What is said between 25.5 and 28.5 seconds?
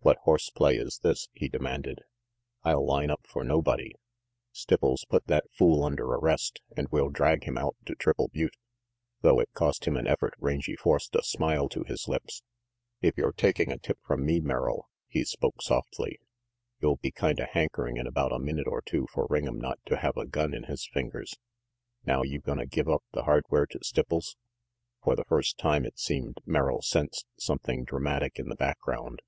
time, it seemed, Merrill sensed some thing dramatic in